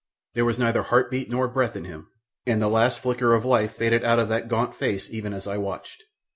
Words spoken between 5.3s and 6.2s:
as I watched.